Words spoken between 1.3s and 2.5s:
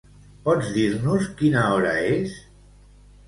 quina hora és?